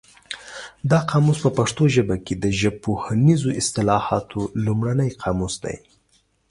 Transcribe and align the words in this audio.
دا 0.89 0.99
قاموس 1.09 1.37
په 1.45 1.49
پښتو 1.57 1.83
ژبه 1.95 2.15
کې 2.25 2.33
د 2.43 2.45
ژبپوهنیزو 2.59 3.49
اصطلاحاتو 3.61 4.39
لومړنی 4.65 5.09
قاموس 5.21 5.55
دی. 5.63 5.75